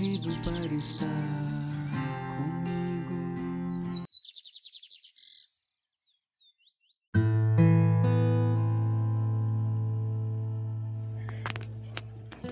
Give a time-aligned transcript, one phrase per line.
[0.00, 1.06] convido para estar
[2.38, 4.04] comigo.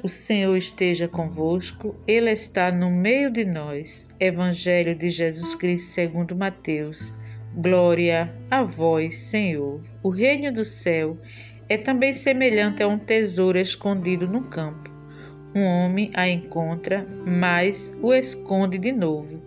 [0.03, 4.07] O Senhor esteja convosco, Ele está no meio de nós.
[4.21, 7.15] Evangelho de Jesus Cristo segundo Mateus.
[7.55, 9.83] Glória a vós, Senhor.
[10.03, 11.17] O reino do céu
[11.67, 14.88] é também semelhante a um tesouro escondido no campo.
[15.59, 19.43] Um homem a encontra, mas o esconde de novo.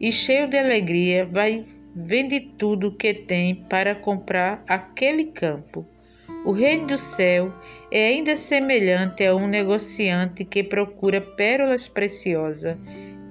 [0.00, 1.64] E cheio de alegria, vai
[1.96, 5.84] vende tudo o que tem para comprar aquele campo.
[6.44, 7.52] O reino do céu
[7.90, 12.78] é ainda semelhante a um negociante que procura pérolas preciosas,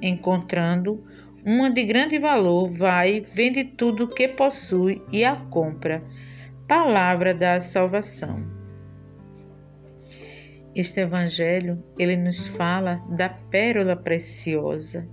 [0.02, 1.02] encontrando
[1.46, 6.04] uma de grande valor, vai, vende tudo o que possui e a compra.
[6.68, 8.61] Palavra da salvação.
[10.74, 15.06] Este evangelho, ele nos fala da pérola preciosa.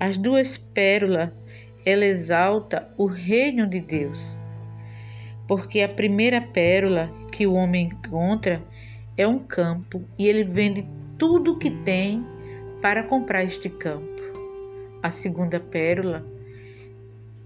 [0.00, 1.30] As duas pérolas,
[1.84, 4.38] ela exalta o reino de Deus.
[5.46, 8.62] Porque a primeira pérola que o homem encontra
[9.16, 10.86] é um campo e ele vende
[11.18, 12.24] tudo o que tem
[12.80, 14.10] para comprar este campo.
[15.02, 16.24] A segunda pérola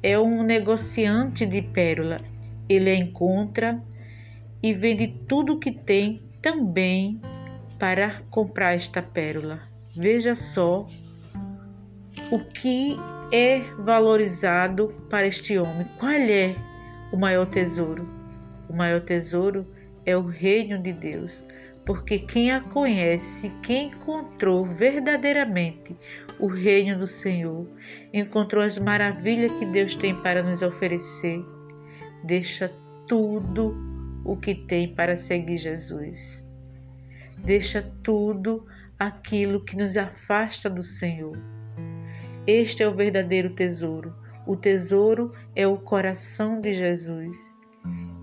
[0.04, 2.20] é um negociante de pérola.
[2.68, 3.82] Ele a encontra
[4.62, 7.20] e vende tudo o que tem também
[7.78, 9.60] para comprar esta pérola.
[9.94, 10.86] Veja só
[12.30, 12.96] o que
[13.32, 15.86] é valorizado para este homem.
[15.98, 16.54] Qual é
[17.12, 18.06] o maior tesouro?
[18.68, 19.66] O maior tesouro
[20.04, 21.46] é o reino de Deus,
[21.84, 25.96] porque quem a conhece, quem encontrou verdadeiramente
[26.38, 27.66] o reino do Senhor,
[28.12, 31.42] encontrou as maravilhas que Deus tem para nos oferecer,
[32.24, 32.72] deixa
[33.08, 33.74] tudo
[34.24, 36.45] o que tem para seguir Jesus.
[37.44, 38.66] Deixa tudo
[38.98, 41.38] aquilo que nos afasta do Senhor.
[42.46, 44.14] Este é o verdadeiro tesouro.
[44.46, 47.54] O tesouro é o coração de Jesus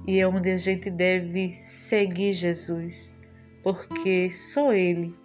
[0.08, 3.12] e é onde a gente deve seguir Jesus,
[3.62, 5.16] porque só Ele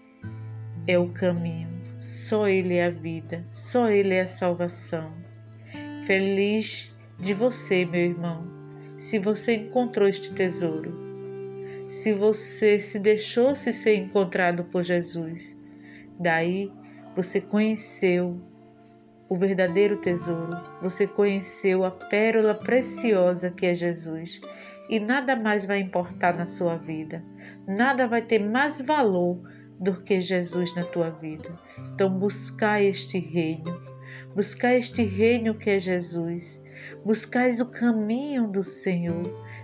[0.86, 1.78] é o caminho.
[2.00, 5.12] Só Ele é a vida, só Ele é a salvação.
[6.06, 8.46] Feliz de você, meu irmão,
[8.96, 11.07] se você encontrou este tesouro,
[11.88, 15.56] se você se deixou se ser encontrado por Jesus.
[16.20, 16.70] Daí
[17.16, 18.40] você conheceu
[19.28, 24.40] o verdadeiro tesouro, você conheceu a pérola preciosa que é Jesus.
[24.88, 27.22] E nada mais vai importar na sua vida,
[27.66, 29.38] nada vai ter mais valor
[29.78, 31.58] do que Jesus na tua vida.
[31.94, 33.80] Então, buscai este reino,
[34.34, 36.62] buscai este reino que é Jesus,
[37.04, 39.22] buscais o caminho do Senhor,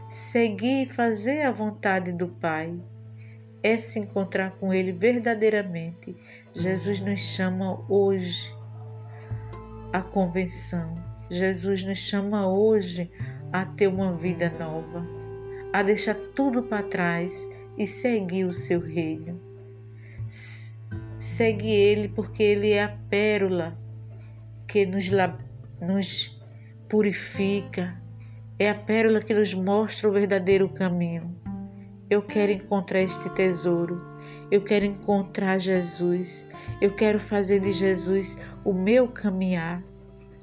[0.09, 2.75] seguir e fazer a vontade do Pai.
[3.63, 6.17] É se encontrar com Ele verdadeiramente.
[6.55, 8.55] Jesus nos chama hoje
[9.93, 10.97] à convenção.
[11.31, 13.11] Jesus nos chama hoje
[13.53, 15.07] a ter uma vida nova,
[15.73, 17.49] a deixar tudo para trás
[17.79, 19.41] e seguir o seu reino.
[21.19, 23.77] Segue ele porque ele é a pérola
[24.69, 25.09] que nos,
[25.81, 26.41] nos
[26.89, 28.01] purifica,
[28.59, 31.35] é a pérola que nos mostra o verdadeiro caminho.
[32.09, 34.01] Eu quero encontrar este tesouro,
[34.51, 36.47] eu quero encontrar Jesus,
[36.81, 39.83] eu quero fazer de Jesus o meu caminhar,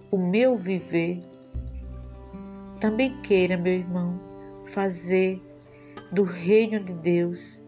[0.10, 1.22] o meu viver.
[2.80, 4.20] Também queira, meu irmão,
[4.72, 5.42] fazer
[6.12, 7.62] do reino de Deus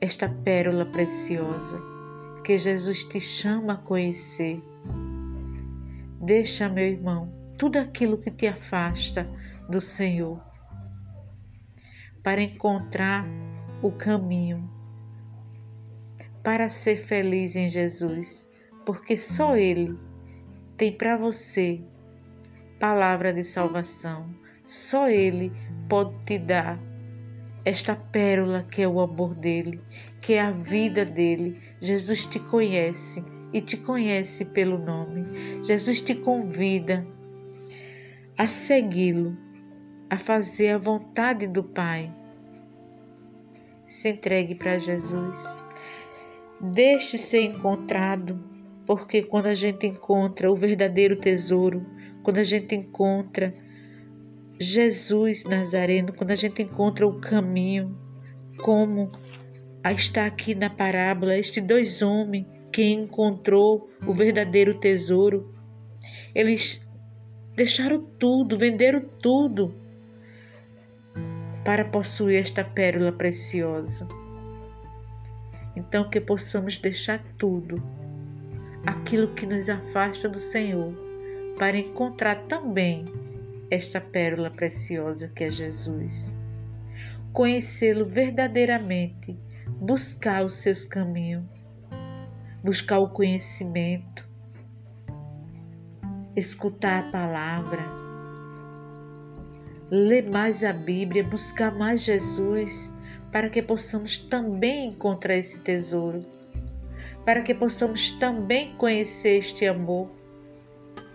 [0.00, 1.80] esta pérola preciosa
[2.44, 4.62] que Jesus te chama a conhecer.
[6.20, 9.28] Deixa, meu irmão, tudo aquilo que te afasta
[9.68, 10.42] do Senhor
[12.22, 13.26] para encontrar
[13.82, 14.68] o caminho,
[16.42, 18.48] para ser feliz em Jesus,
[18.84, 19.98] porque só Ele
[20.76, 21.80] tem para você
[22.78, 24.28] palavra de salvação,
[24.64, 25.52] só Ele
[25.88, 26.78] pode te dar
[27.64, 29.80] esta pérola que é o amor dele,
[30.20, 31.60] que é a vida dele.
[31.80, 33.22] Jesus te conhece
[33.52, 35.64] e te conhece pelo nome.
[35.64, 37.06] Jesus te convida
[38.36, 39.36] a segui-lo,
[40.10, 42.10] a fazer a vontade do Pai.
[43.86, 45.56] Se entregue para Jesus.
[46.60, 48.42] Deixe ser encontrado,
[48.86, 51.86] porque quando a gente encontra o verdadeiro tesouro,
[52.22, 53.54] quando a gente encontra
[54.58, 57.96] Jesus Nazareno, quando a gente encontra o caminho,
[58.58, 59.10] como
[59.84, 65.54] está aqui na parábola, estes dois homens que encontrou o verdadeiro tesouro,
[66.34, 66.80] eles
[67.54, 69.87] deixaram tudo, venderam tudo
[71.68, 74.08] para possuir esta pérola preciosa.
[75.76, 77.76] Então, que possamos deixar tudo,
[78.86, 80.94] aquilo que nos afasta do Senhor,
[81.58, 83.04] para encontrar também
[83.70, 86.34] esta pérola preciosa que é Jesus.
[87.34, 89.38] Conhecê-lo verdadeiramente,
[89.78, 91.44] buscar os seus caminhos,
[92.64, 94.26] buscar o conhecimento,
[96.34, 98.07] escutar a palavra,
[99.90, 102.90] ler mais a Bíblia, buscar mais Jesus,
[103.32, 106.24] para que possamos também encontrar esse tesouro,
[107.24, 110.10] para que possamos também conhecer este amor,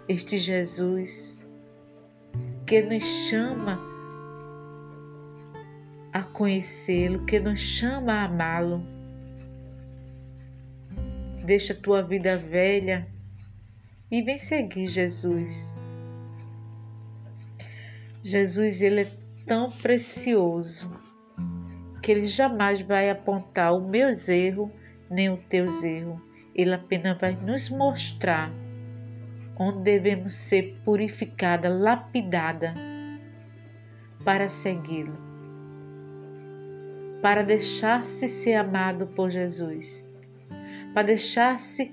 [0.07, 1.39] este Jesus
[2.65, 3.79] que nos chama
[6.11, 8.85] a conhecê-lo, que nos chama a amá-lo.
[11.45, 13.07] Deixa a tua vida velha
[14.09, 15.72] e vem seguir Jesus.
[18.23, 19.11] Jesus, ele é
[19.45, 20.89] tão precioso
[22.01, 24.71] que ele jamais vai apontar o meu erro
[25.09, 26.21] nem o teu erro.
[26.55, 28.49] Ele apenas vai nos mostrar
[29.59, 32.73] onde devemos ser purificada, lapidada
[34.23, 35.17] para segui-lo,
[37.21, 40.01] para deixar-se ser amado por Jesus,
[40.93, 41.91] para deixar-se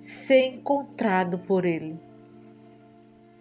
[0.00, 2.05] ser encontrado por Ele.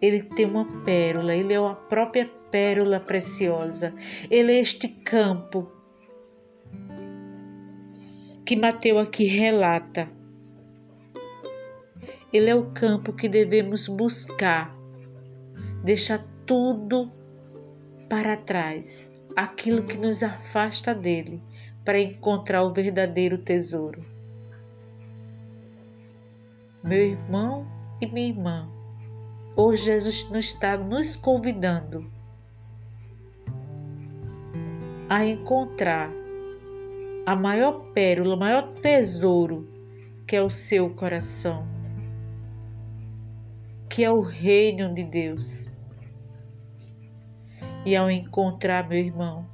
[0.06, 3.92] Ele tem uma pérola, Ele é a própria pérola preciosa,
[4.30, 5.68] Ele é este campo
[8.46, 10.08] que Mateus aqui relata.
[12.32, 14.76] Ele é o campo que devemos buscar,
[15.84, 17.12] deixar tudo
[18.08, 21.42] para trás, aquilo que nos afasta dele,
[21.84, 24.06] para encontrar o verdadeiro tesouro.
[26.84, 27.66] Meu irmão
[28.00, 28.75] e minha irmã,
[29.56, 32.12] hoje Jesus nos está nos convidando
[35.08, 36.10] a encontrar
[37.26, 39.68] a maior pérola, o maior tesouro
[40.28, 41.66] que é o seu coração,
[43.90, 45.72] que é o reino de Deus.
[47.86, 49.48] E ao encontrar, meu irmão,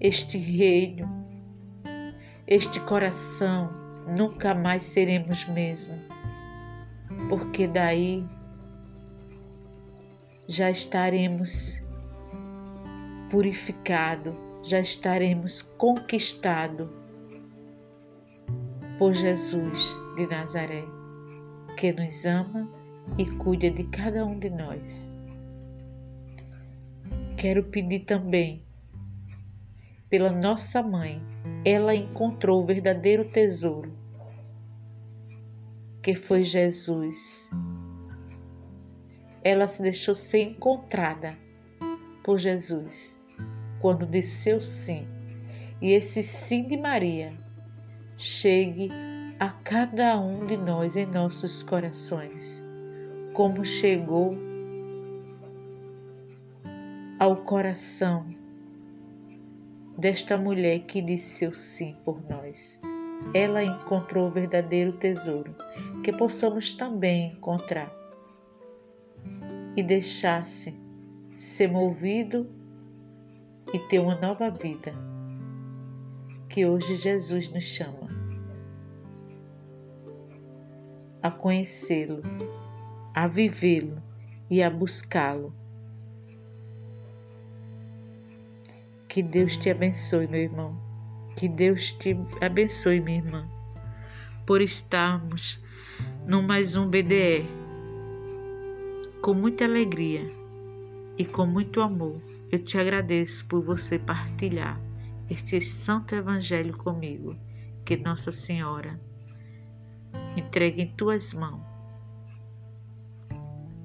[0.00, 1.08] este reino,
[2.46, 3.70] este coração,
[4.08, 5.94] nunca mais seremos mesmo,
[7.28, 8.26] porque daí
[10.46, 11.80] já estaremos
[13.30, 16.90] purificado, já estaremos conquistado
[18.98, 20.84] por Jesus de Nazaré,
[21.76, 22.68] que nos ama
[23.18, 25.12] e cuida de cada um de nós.
[27.36, 28.62] Quero pedir também
[30.08, 31.20] pela nossa mãe,
[31.64, 33.92] ela encontrou o verdadeiro tesouro,
[36.02, 37.50] que foi Jesus.
[39.44, 41.36] Ela se deixou ser encontrada
[42.24, 43.14] por Jesus
[43.78, 45.06] quando disse seu sim.
[45.82, 47.34] E esse sim de Maria
[48.16, 48.90] chegue
[49.38, 52.62] a cada um de nós em nossos corações,
[53.34, 54.34] como chegou
[57.18, 58.26] ao coração
[59.98, 62.80] desta mulher que disse seu sim por nós.
[63.34, 65.54] Ela encontrou o verdadeiro tesouro,
[66.02, 68.03] que possamos também encontrar
[69.76, 70.74] e deixar-se
[71.36, 72.48] ser movido
[73.72, 74.94] e ter uma nova vida,
[76.48, 78.08] que hoje Jesus nos chama
[81.22, 82.22] a conhecê-lo,
[83.14, 84.02] a vivê-lo
[84.50, 85.52] e a buscá-lo
[89.14, 90.76] Que Deus te abençoe, meu irmão.
[91.36, 93.48] Que Deus te abençoe, minha irmã,
[94.44, 95.62] por estarmos
[96.26, 97.46] no mais um BDE
[99.24, 100.30] com muita alegria
[101.16, 102.20] e com muito amor.
[102.52, 104.78] Eu te agradeço por você partilhar
[105.30, 107.34] este santo evangelho comigo.
[107.86, 109.00] Que Nossa Senhora
[110.36, 111.62] entregue em tuas mãos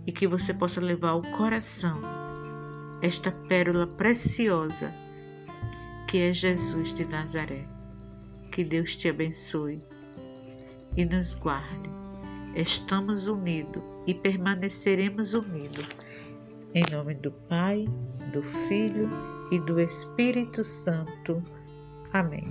[0.05, 2.01] e que você possa levar ao coração
[3.01, 4.93] esta pérola preciosa
[6.09, 7.65] que é Jesus de Nazaré.
[8.51, 9.81] Que Deus te abençoe
[10.97, 11.89] e nos guarde.
[12.55, 15.87] Estamos unidos e permaneceremos unidos.
[16.73, 17.85] Em nome do Pai,
[18.33, 19.07] do Filho
[19.51, 21.43] e do Espírito Santo.
[22.11, 22.47] Amém.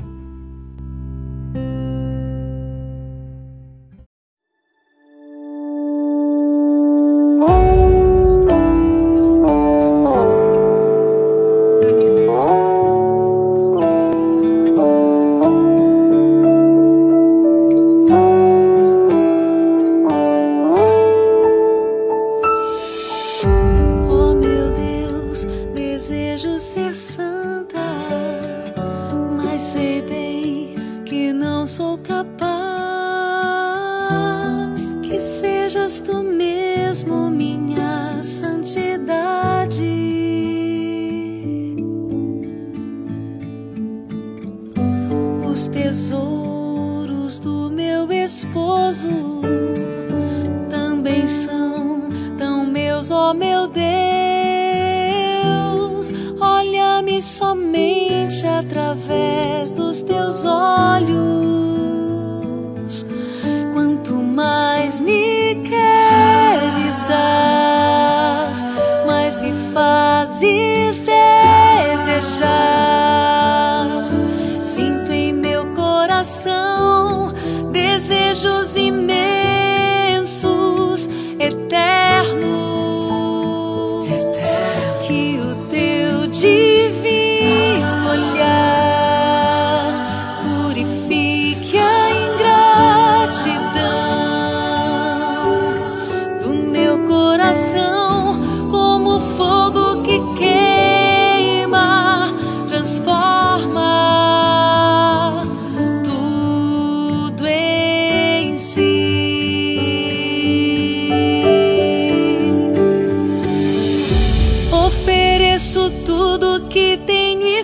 [26.08, 27.84] Desejo ser santa,
[29.36, 30.74] mas sei bem
[31.04, 32.48] que não sou capaz.
[35.02, 39.84] Que sejas tu mesmo minha santidade.
[45.46, 49.42] Os tesouros do meu esposo
[50.70, 54.27] também são tão meus, ó oh meu Deus.
[56.40, 61.18] Olha-me somente através dos teus olhos.
[63.74, 68.52] Quanto mais me queres dar,
[69.06, 72.78] mais me fazes desejar.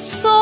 [0.05, 0.34] Tenho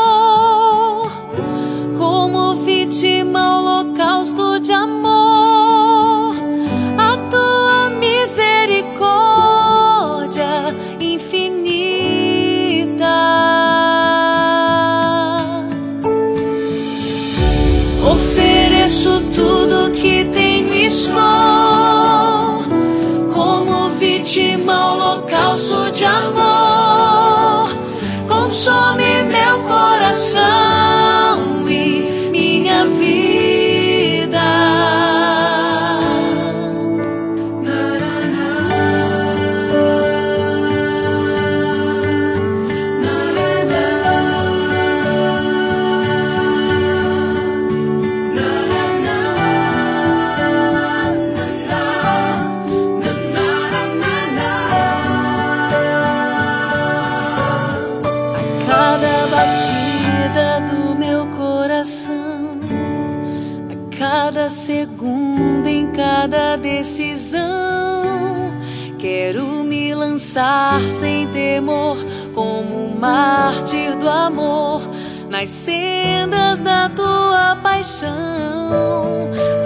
[73.03, 74.81] mártir do amor,
[75.29, 78.09] nas sendas da tua paixão.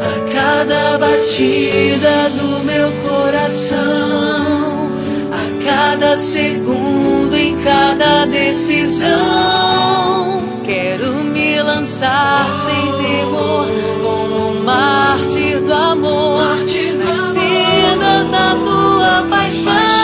[0.01, 3.77] A cada batida do meu coração,
[5.31, 9.11] a cada segundo, em cada decisão.
[10.65, 13.67] Quero me lançar sem temor,
[14.03, 16.57] como um mártir do amor,
[17.05, 19.96] nas sendas da tua paixão.